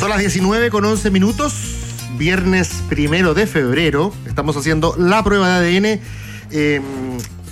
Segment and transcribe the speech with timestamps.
[0.00, 1.52] Son las 19 con 11 minutos,
[2.16, 4.14] viernes primero de febrero.
[4.26, 6.00] Estamos haciendo la prueba de ADN.
[6.50, 6.80] Eh,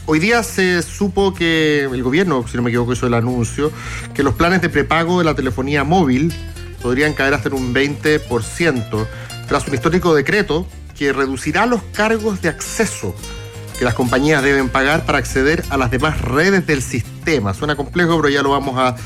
[0.07, 3.71] hoy día se supo que el gobierno, si no me equivoco, hizo el anuncio,
[4.15, 6.33] que los planes de prepago de la telefonía móvil
[6.81, 9.07] podrían caer hasta en un 20%,
[9.47, 13.15] tras un histórico decreto que reducirá los cargos de acceso
[13.79, 17.53] que las compañías deben pagar para acceder a las demás redes del sistema.
[17.53, 18.97] Suena complejo, pero ya lo vamos a,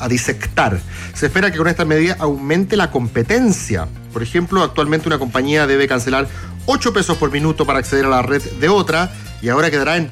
[0.00, 0.78] a disectar.
[1.14, 3.86] Se espera que con esta medida aumente la competencia.
[4.12, 6.26] Por ejemplo, actualmente una compañía debe cancelar
[6.66, 10.10] 8 pesos por minuto para acceder a la red de otra y ahora quedará en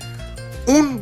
[0.66, 1.01] un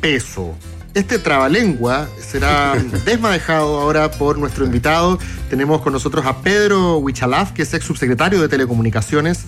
[0.00, 0.54] peso.
[0.94, 2.74] Este trabalengua será
[3.04, 5.18] desmadejado ahora por nuestro invitado.
[5.50, 9.40] Tenemos con nosotros a Pedro Huichalaf, que es ex subsecretario de Telecomunicaciones.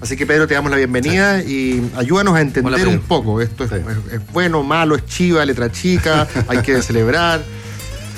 [0.00, 3.40] Así que Pedro, te damos la bienvenida y ayúdanos a entender Hola, un poco.
[3.40, 7.40] Esto es, es- es bueno, malo, es chiva, letra chica, hay que celebrar,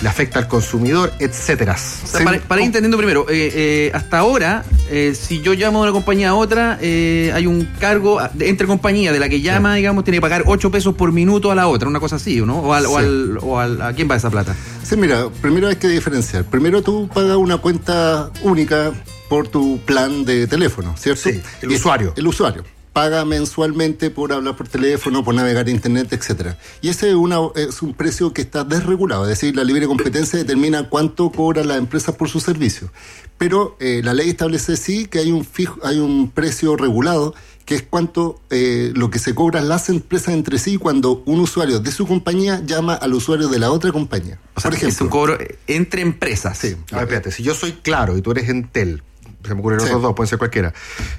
[0.02, 1.74] le afecta al consumidor, etcétera.
[1.74, 5.78] O sea, para, para ir entendiendo primero, eh, eh, hasta ahora, eh, si yo llamo
[5.78, 9.40] de una compañía a otra, hay un cargo a- de- entre compañías de la que
[9.40, 12.40] llama, digamos, tiene que pagar 8 pesos por minuto a la otra, una cosa así,
[12.40, 12.58] ¿no?
[12.60, 14.54] O, al, o, al, o al- ¿A quién va esa plata?
[14.82, 16.44] Sí, mira, primero hay que diferenciar.
[16.44, 18.92] Primero tú pagas una cuenta única
[19.28, 21.22] por tu plan de teléfono, ¿cierto?
[21.30, 22.12] Sí, el Y- usuario.
[22.16, 22.62] El usuario.
[22.94, 26.56] Paga mensualmente por hablar por teléfono, por navegar internet, etcétera.
[26.80, 30.38] Y ese es, una, es un precio que está desregulado, es decir, la libre competencia
[30.38, 32.90] determina cuánto cobra la empresa por su servicio.
[33.36, 37.74] Pero eh, la ley establece sí que hay un fijo, hay un precio regulado que
[37.74, 41.90] es cuánto eh, lo que se cobran las empresas entre sí cuando un usuario de
[41.92, 44.38] su compañía llama al usuario de la otra compañía.
[44.54, 46.58] O sea, por es un ejemplo, cobro entre empresas.
[46.58, 46.76] Sí.
[46.92, 49.02] A ver, espérate, si yo soy claro y tú eres Entel,
[49.46, 49.94] se me ocurren los Sí.
[49.94, 50.72] dos, pueden ser cualquiera,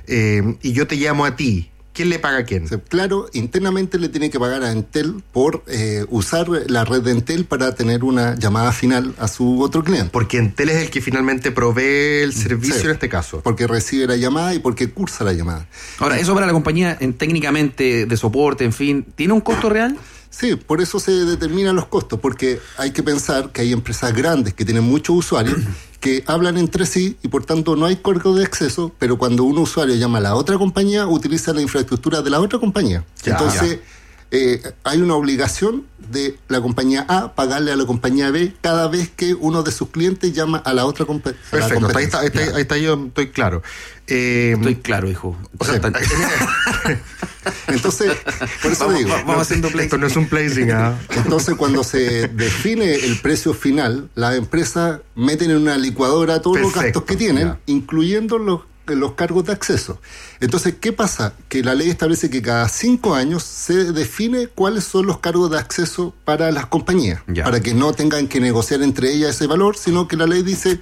[0.07, 2.67] eh, y yo te llamo a ti, ¿quién le paga a quién?
[2.89, 7.45] Claro, internamente le tiene que pagar a Entel por eh, usar la red de Entel
[7.45, 10.09] para tener una llamada final a su otro cliente.
[10.11, 12.85] Porque Entel es el que finalmente provee el servicio Sí.
[12.85, 13.39] en este caso.
[13.41, 15.67] Porque recibe la llamada y porque cursa la llamada.
[15.99, 19.97] Ahora, eso para la compañía, en, técnicamente, de soporte, en fin, ¿tiene un costo real?
[20.29, 24.53] Sí, por eso se determinan los costos, porque hay que pensar que hay empresas grandes
[24.53, 25.55] que tienen muchos usuarios
[26.05, 29.57] que hablan entre sí y por tanto no hay cargo de acceso, pero cuando un
[29.57, 33.03] usuario llama a la otra compañía, utiliza la infraestructura de la otra compañía.
[33.23, 33.79] Ya, Entonces,
[34.37, 39.09] eh, hay una obligación de la compañía A pagarle a la compañía B cada vez
[39.15, 42.19] que uno de sus clientes llama a la otra compa- a la Perfecto, ahí está,
[42.19, 43.63] ahí está- ahí está yo, estoy claro.
[44.07, 45.35] Eh, Estoy claro, hijo.
[45.57, 45.93] o sea, Tan-
[47.67, 48.11] Entonces,
[48.61, 49.15] por eso Vamos- digo.
[49.39, 50.97] haciendo esto no es un placing, ¿ah?
[51.15, 56.73] Entonces, cuando se define el precio final, las empresas meten en una licuadora todos los
[56.73, 57.59] gastos que tienen, ya.
[57.67, 59.99] incluyendo los, los cargos de acceso.
[60.39, 61.33] Entonces, ¿qué pasa?
[61.49, 65.57] Que la ley establece que cada cinco años se define cuáles son los cargos de
[65.57, 67.43] acceso para las compañías, Ya.
[67.43, 70.79] para que no tengan que negociar entre ellas ese valor, sino que la ley dice,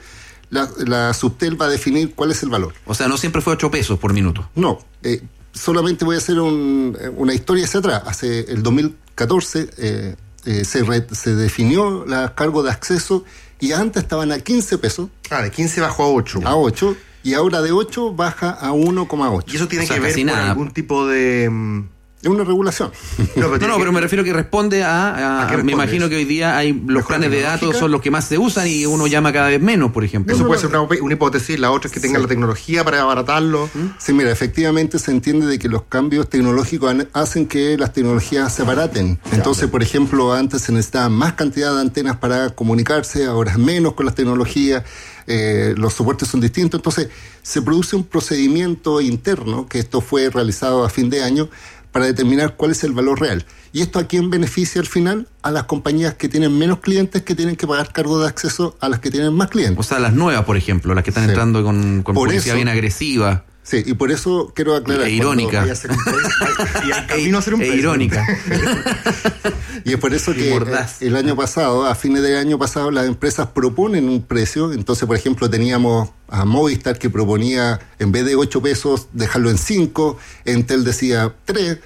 [0.50, 2.74] la, la Subtel va a definir cuál es el valor.
[2.86, 4.50] O sea, no siempre fue 8 pesos por minuto.
[4.56, 5.22] No, eh,
[5.54, 8.04] solamente voy a hacer un- eh, una historia hacia atrás.
[8.06, 10.16] Hace el 2014 eh,
[10.46, 13.24] eh, se, re- se definió la cargo de acceso
[13.60, 16.42] y antes estaban a 15 pesos, Ah, de 15 bajó a 8.
[16.44, 19.44] a 8, y ahora de 8 baja a 1,8.
[19.52, 20.50] Y eso tiene O sea, que ver con nada.
[20.52, 21.50] algún tipo de...
[21.50, 21.80] mm,
[22.24, 22.92] Es una regulación.
[23.36, 25.10] No, pero, No, pero me refiero que responde a.
[25.14, 26.10] a- ¿A qué me imagino eso?
[26.10, 28.68] que hoy día hay los ¿Mejor planes de datos son los que más se usan
[28.68, 30.34] y uno llama cada vez menos, por ejemplo.
[30.34, 32.24] Eso puede ser una, una hipótesis, la otra es que tengan Sí.
[32.24, 33.70] la tecnología para abaratarlo.
[34.00, 38.54] Sí, mira, efectivamente se entiende de que los cambios tecnológicos han- hacen que las tecnologías
[38.56, 39.20] se abaraten.
[39.34, 43.96] Entonces, por ejemplo, antes se necesitaba más cantidad de antenas para comunicarse, ahora es menos
[43.96, 44.84] con las tecnologías,
[45.28, 46.80] eh, los soportes son distintos.
[46.80, 47.10] Entonces,
[47.42, 51.50] se produce un procedimiento interno, que esto fue realizado a fin de año,
[51.92, 53.46] para determinar cuál es el valor real.
[53.72, 55.28] ¿Y esto a quién beneficia al final?
[55.44, 58.90] A las compañías que tienen menos clientes que tienen que pagar cargo de acceso a
[58.90, 59.80] las que tienen más clientes.
[59.80, 61.30] O sea, las nuevas, por ejemplo, las que están Sí.
[61.30, 65.08] entrando con, con Por publicidad eso- bien agresiva Sí, y por eso quiero aclarar.
[65.08, 65.66] E irónica.
[66.86, 68.26] Y al camino a un e irónica.
[69.86, 73.08] Y es por eso que eh, el año pasado, a fines del año pasado, las
[73.08, 74.74] empresas proponen un precio.
[74.74, 79.58] Entonces, por ejemplo, teníamos a Movistar que proponía, en vez de 8 pesos, dejarlo en
[79.58, 80.18] 5.
[80.46, 81.80] Entel decía 3.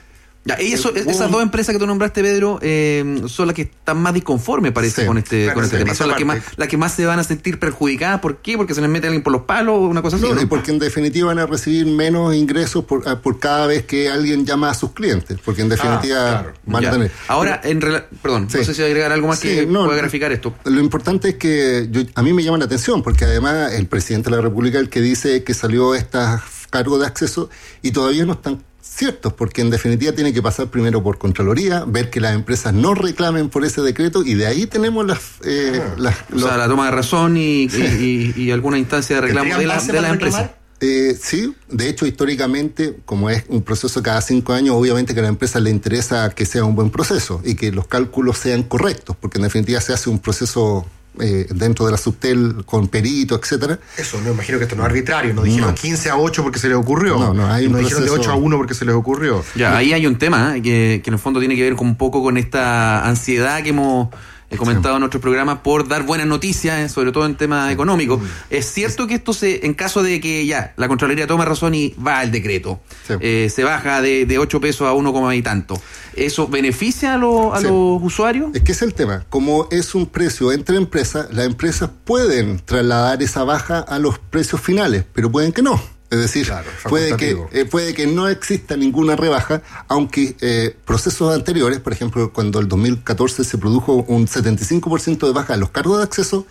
[0.48, 3.64] Ya, y eso- esas hubo- dos empresas que tú nombraste, Pedro, eh, son las que
[3.64, 5.94] están más disconformes, parece, Sí, con este, claro, con este sí, tema.
[5.96, 8.22] Son las que, más, las que más se van a sentir perjudicadas.
[8.22, 8.56] ¿Por qué?
[8.56, 10.26] Porque se les mete alguien por los palos o una cosa así.
[10.26, 13.84] No, y porque en definitiva van a recibir menos ingresos por, ah, por cada vez
[13.84, 15.38] que alguien llama a sus clientes.
[15.44, 16.54] Porque en definitiva Ah, claro.
[16.66, 17.12] van a tener.
[17.28, 17.80] Ahora, en
[18.22, 18.60] perdón, Sí.
[18.60, 20.54] no sé si va a agregar algo más que no, pueda graficar esto.
[20.64, 24.30] Lo importante es que yo- a mí me llama la atención, porque además el presidente
[24.30, 26.18] de la República el que dice que salió este
[26.70, 27.50] cargo de acceso
[27.82, 28.64] y todavía no están
[28.96, 32.94] ciertos, porque en definitiva tiene que pasar primero por Contraloría, ver que las empresas no
[32.96, 35.20] reclamen por ese decreto y de ahí tenemos las...
[35.46, 35.96] Eh, Ah.
[35.98, 39.50] las- O sea, la toma de razón y, y- y- y alguna instancia de reclamo
[39.50, 40.54] ¿Tendrían de la, de la empresa.
[40.80, 45.24] Eh, sí, de hecho históricamente, como es un proceso cada cinco años, obviamente que a
[45.24, 49.16] la empresa le interesa que sea un buen proceso y que los cálculos sean correctos,
[49.20, 50.86] porque en definitiva se hace un proceso
[51.20, 53.80] eh, dentro de la subtel con perito, etcétera.
[53.98, 55.34] Eso, no imagino que esto no es arbitrario.
[55.34, 55.76] No dijeron No.
[55.76, 57.18] 15 a 8 porque se les ocurrió.
[57.20, 59.44] No, no, hay un dijeron de proceso- 8 a 1 porque se les ocurrió.
[59.56, 60.62] Ya, ahí hay un tema ¿eh?
[60.62, 63.70] que, que en el fondo tiene que ver con un poco con esta ansiedad que
[63.70, 64.10] hemos
[64.50, 68.22] eh, comentado en nuestro programa por dar buenas noticias, eh, sobre todo en temas económicos.
[68.50, 71.94] Es cierto que esto se, en caso de que ya la Contraloría toma razón y
[71.96, 73.14] va al decreto, Sí.
[73.20, 75.80] eh, se baja de, de 8 pesos a 1, y tanto.
[76.16, 78.50] ¿Eso beneficia a, los- a los usuarios?
[78.54, 79.26] Es que es el tema.
[79.30, 84.62] Como es un precio entre empresas, las empresas pueden trasladar esa baja a los precios
[84.62, 85.80] finales, pero pueden que no.
[86.10, 91.36] Es decir, Claro, puede, que, eh, puede que no exista ninguna rebaja, aunque eh, procesos
[91.36, 95.98] anteriores, por ejemplo, cuando el 2014 se produjo un 75% de baja en los cargos
[95.98, 96.46] de acceso,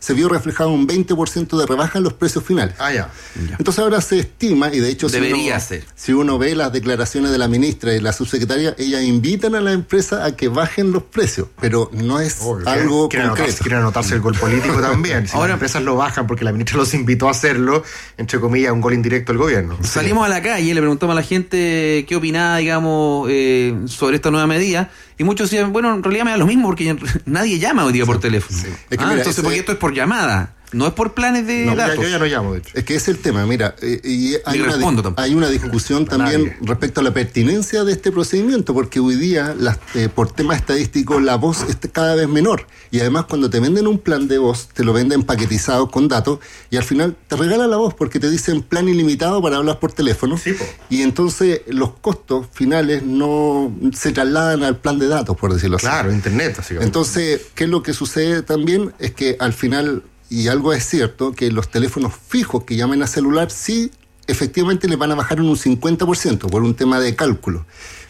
[0.00, 2.74] se vio reflejado un 20% de rebaja en los precios finales.
[2.78, 3.10] Ah, ya.
[3.58, 5.84] Entonces ahora se estima, y de hecho si Debería uno, ser.
[5.94, 9.72] si uno ve las declaraciones de la ministra y la subsecretaria, ellas invitan a la
[9.72, 13.44] empresa a que bajen los precios, pero no es Obvio, algo quieren, concreto.
[13.48, 15.26] anotarse, quieren anotarse el gol político también.
[15.28, 17.82] Si Ahora- las empresas lo bajan porque la ministra los invitó a hacerlo,
[18.16, 19.76] entre comillas, un gol indirecto del gobierno.
[19.82, 24.30] Salimos a la calle, le preguntamos a la gente qué opinaba, digamos, eh, sobre esta
[24.30, 24.90] nueva medida.
[25.18, 28.06] Y muchos decían, bueno, en realidad me da lo mismo porque nadie llama hoy día
[28.06, 28.56] por teléfono.
[28.58, 31.46] Es que Ah, mira, entonces, ese- porque esto es por llamada, no es por planes
[31.46, 32.04] de No, ya- datos.
[32.04, 32.70] yo ya no llamo, de hecho.
[32.74, 36.56] Es que es el tema, mira, eh, y hay, una, hay una discusión también nadie.
[36.62, 41.20] respecto a la pertinencia de este procedimiento, porque hoy día, las, eh, por tema estadístico,
[41.20, 42.66] la voz es cada vez menor.
[42.90, 46.38] Y además, cuando te venden un plan de voz, te lo venden paquetizado con datos,
[46.70, 49.92] y al final te regalan la voz porque te dicen plan ilimitado para hablar por
[49.92, 50.36] teléfono.
[50.38, 50.64] Sí, po.
[50.90, 55.86] y entonces los costos finales no se trasladan al plan de datos, por decirlo así.
[55.86, 56.86] Claro, internet, básicamente.
[56.86, 58.92] Entonces, ¿qué es lo que sucede también?
[58.98, 63.06] Es que al final, y algo es cierto, que los teléfonos fijos que llamen a
[63.06, 63.90] celular sí
[64.26, 67.64] efectivamente les van a bajar en un 50% por un tema de cálculo.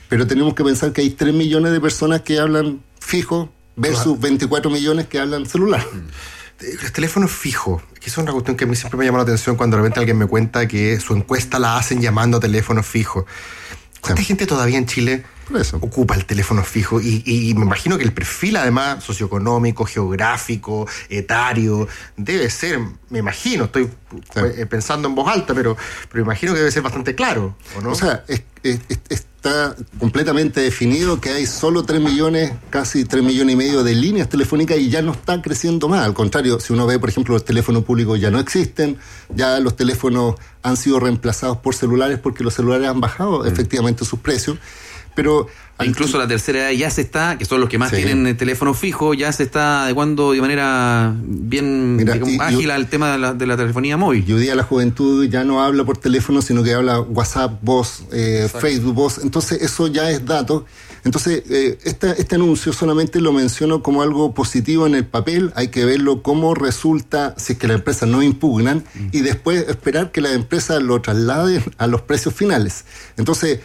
[0.08, 4.70] Pero tenemos que pensar que hay 3 millones de personas que hablan fijo versus 24
[4.70, 5.86] millones que hablan celular.
[6.60, 9.22] Eh, Los teléfonos fijos, que es una cuestión que a mí siempre me llama la
[9.24, 12.84] atención cuando de repente alguien me cuenta que su encuesta la hacen llamando a teléfonos
[12.86, 13.24] fijos.
[14.00, 14.26] ¿Cuánta Sí.
[14.26, 15.24] gente todavía en Chile.
[15.80, 17.00] Ocupa el teléfono fijo?
[17.00, 22.80] Y, me imagino que el perfil, además, socioeconómico, geográfico, etario, debe ser,
[23.10, 23.88] me imagino, estoy
[24.36, 25.76] eh, pensando en voz alta, pero,
[26.10, 27.90] pero imagino que debe ser bastante claro, ¿o no?
[27.90, 28.98] O sea, es- es- es-
[29.38, 34.28] está completamente definido que hay solo 3 millones, casi 3 millones y medio de líneas
[34.28, 36.04] telefónicas y ya no está creciendo más.
[36.04, 38.98] Al contrario, si uno ve, por ejemplo, los teléfonos públicos ya no existen,
[39.32, 40.34] ya los teléfonos
[40.64, 44.58] han sido reemplazados por celulares porque los celulares han bajado efectivamente sus precios.
[45.18, 45.48] Pero
[45.80, 47.96] E Incluso la tercera edad ya se está, que son los que más Sí.
[47.98, 52.66] tienen el teléfono fijo, ya se está adecuando de manera bien Mira, digamos, y- ágil
[52.66, 54.24] yo- al tema de la, de la telefonía móvil.
[54.26, 58.02] Y hoy día la juventud ya no habla por teléfono, sino que habla WhatsApp, voz,
[58.12, 59.18] eh, Facebook, voz.
[59.22, 60.66] Entonces eso ya es dato.
[61.04, 65.52] Entonces eh, esta- este anuncio solamente lo menciono como algo positivo en el papel.
[65.54, 68.82] Hay que verlo cómo resulta si es que las empresas no impugnan
[69.12, 72.84] y después esperar que las empresas lo trasladen a los precios finales.
[73.16, 73.60] Entonces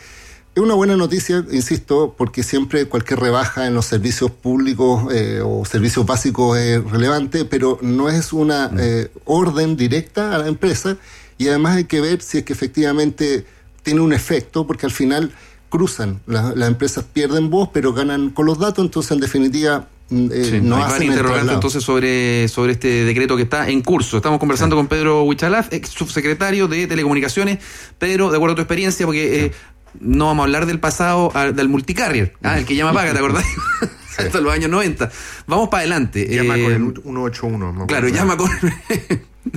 [0.56, 5.66] es una buena noticia, insisto, porque siempre cualquier rebaja en los servicios públicos eh, o
[5.66, 10.98] servicios básicos es relevante, pero no es una eh, orden directa a la empresa
[11.40, 13.46] y además hay que ver si es que efectivamente
[13.82, 15.32] tiene un efecto, porque al final
[15.70, 20.28] cruzan, La- las empresas pierden voz, pero ganan con los datos, entonces en definitiva mm,
[20.32, 21.52] eh, Sí, no hay hacen traslado.
[21.52, 24.18] entonces sobre, sobre este decreto que está en curso.
[24.18, 27.58] Estamos conversando con Pedro Huichalaf, ex subsecretario de Telecomunicaciones.
[27.98, 29.52] Pedro, de acuerdo a tu experiencia, porque eh,
[30.00, 33.20] no vamos a hablar del pasado, ah, del multicarrier, ah, el que llama paga, ¿te
[33.20, 33.46] acordás?
[34.18, 35.12] Hasta los años 90.
[35.48, 36.28] Vamos para adelante.
[36.30, 37.74] llama Eh, con el 181.
[37.74, 38.50] me Claro, llama con,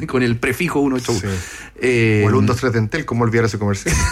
[0.06, 1.20] con el prefijo 181.
[1.20, 1.40] Sí.
[1.82, 3.94] Eh, O el 123 de Entel, ¿cómo olvidar ese comercial?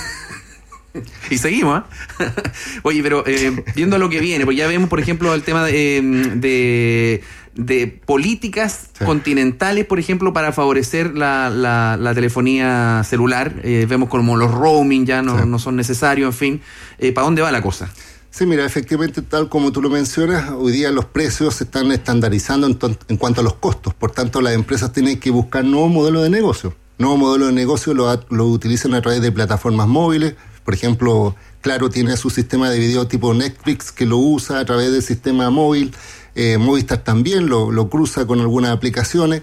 [1.31, 1.87] y seguimos, ¿ah?
[2.83, 5.99] Oye, pero eh, viendo lo que viene, pues ya vemos, por ejemplo, el tema de,
[5.99, 6.03] eh,
[6.37, 7.23] de,
[7.55, 9.05] de políticas Sí.
[9.05, 13.55] continentales, por ejemplo, para favorecer la, la, la telefonía celular.
[13.65, 15.45] Eh, vemos como los roaming ya no, Sí.
[15.49, 16.61] no son necesarios, en fin.
[16.99, 17.91] Eh, ¿Para dónde va la cosa?
[18.31, 22.67] Sí, mira, efectivamente, tal como tú lo mencionas, hoy día los precios se están estandarizando
[22.67, 23.95] en, en cuanto a los costos.
[23.95, 26.75] Por tanto, las empresas tienen que buscar nuevos modelos de negocio.
[26.99, 30.35] Nuevos modelos de negocio a- lo utilizan a través de plataformas móviles.
[30.65, 34.93] Por ejemplo, Claro tiene su sistema de video tipo Netflix que lo usa a través
[34.93, 35.95] del sistema móvil.
[36.35, 39.43] Eh, Movistar también lo, lo cruza con algunas aplicaciones.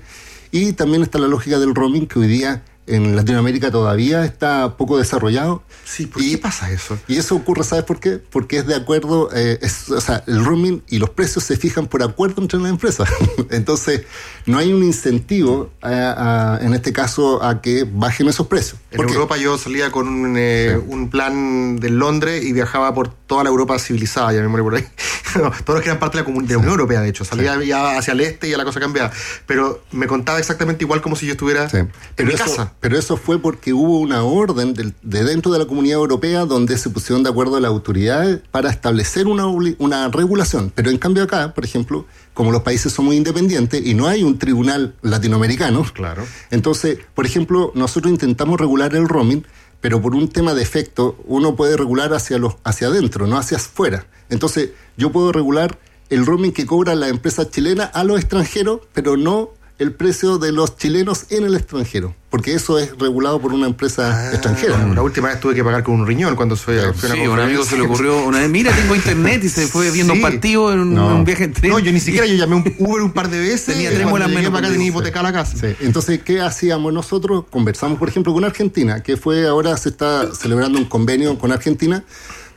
[0.52, 4.98] Y también está la lógica del roaming que hoy día en Latinoamérica todavía está poco
[4.98, 5.64] desarrollado.
[5.86, 6.98] Sí, ¿por qué pasa eso?
[7.08, 8.18] Y eso ocurre, ¿sabes por qué?
[8.18, 11.88] Porque es de acuerdo, eh, es, o sea, el roaming y los precios se fijan
[11.88, 13.10] por acuerdo entre las empresas.
[13.50, 14.04] Entonces,
[14.46, 18.80] no hay un incentivo, a, a, en este caso, a que bajen esos precios.
[18.92, 20.86] En Europa yo salía con un, eh, sí.
[20.88, 24.76] un, plan de Londres y viajaba por toda la Europa civilizada, ya me muero por
[24.76, 24.86] ahí.
[25.34, 27.24] Todos los que eran parte de la, de la Unión Europea, de hecho.
[27.24, 27.68] Salía sí.
[27.68, 29.12] ya hacia el este y ya la cosa cambiaba.
[29.46, 31.78] Pero me contaba exactamente igual como si yo estuviera sí.
[31.78, 32.74] en pero mi eso, casa.
[32.82, 36.78] Pero eso fue porque hubo una orden de, de, dentro de la Comunidad Europea donde
[36.80, 40.72] se pusieron de acuerdo las autoridades para establecer una, una regulación.
[40.74, 44.24] Pero en cambio acá, por ejemplo, como los países son muy independientes y no hay
[44.24, 46.24] un tribunal latinoamericano, claro.
[46.50, 49.46] entonces, por ejemplo, nosotros intentamos regular el roaming,
[49.80, 53.58] pero por un tema de efecto, uno puede regular hacia, los, hacia adentro, no hacia
[53.58, 54.08] afuera.
[54.30, 55.78] Entonces, yo puedo regular
[56.10, 60.52] el roaming que cobra la empresa chilena a los extranjeros, pero no el precio de
[60.52, 64.78] los chilenos en el extranjero, porque eso es regulado por una empresa ah, extranjera.
[64.94, 67.66] La última vez tuve que pagar con un riñón cuando fui a sí, un amigo
[67.66, 70.20] se le ocurrió una vez, mira, tengo internet y se fue viendo sí.
[70.20, 71.16] un partido en un, no.
[71.16, 71.72] un, viaje en tren.
[71.72, 73.74] No, yo ni siquiera, yo llamé un Uber un par de veces.
[73.74, 75.58] Tenía tres muelas menos para acá, tenía hipotecar la casa.
[75.58, 75.76] Sí.
[75.80, 77.46] Entonces, ¿qué hacíamos nosotros?
[77.50, 82.04] Conversamos, por ejemplo, con Argentina, que fue ahora se está celebrando un convenio con Argentina,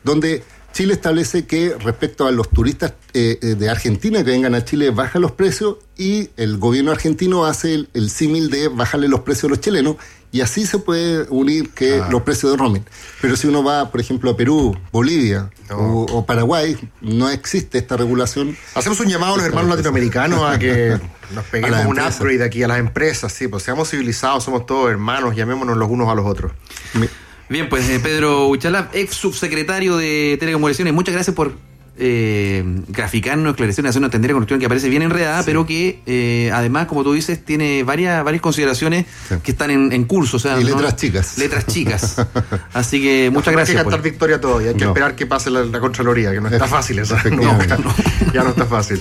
[0.02, 0.42] donde
[0.74, 5.20] Chile establece que respecto a los turistas eh, de Argentina que vengan a Chile baja
[5.20, 9.48] los precios y el gobierno argentino hace el, el símil de bajarle los precios a
[9.50, 9.96] los chilenos
[10.32, 12.08] y así se puede unir que ah.
[12.10, 12.84] los precios de roaming.
[13.22, 15.76] Pero si uno va, por ejemplo, a Perú, Bolivia no.
[15.76, 18.56] o, o, Paraguay, no existe esta regulación.
[18.74, 20.98] Hacemos un llamado a los hermanos latinoamericanos a que
[21.32, 25.36] nos peguemos un upgrade aquí a las empresas, sí, pues seamos civilizados, somos todos hermanos,
[25.36, 26.50] llamémonos los unos a los otros.
[26.94, 27.08] Mi
[27.48, 31.52] Bien, pues eh, Pedro Uchalap, ex subsecretario de Telecomunicaciones, muchas gracias por
[31.96, 35.46] eh, graficarnos, esclarecernos, hacernos entender una cuestión que aparece bien enredada, sí.
[35.46, 39.36] pero que eh, además, como tú dices, tiene varias, varias consideraciones sí.
[39.42, 40.38] que están en, en, curso.
[40.38, 40.96] O sea, y letras ¿no?
[40.96, 41.38] chicas.
[41.38, 42.16] Letras chicas.
[42.72, 43.76] Así que muchas no, gracias.
[43.76, 44.90] Hay que cantar victoria todavía, hay que no.
[44.90, 47.16] esperar que pase la, la Contraloría, que no está fácil eso.
[48.32, 49.00] ya no está fácil.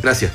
[0.00, 0.32] Gracias.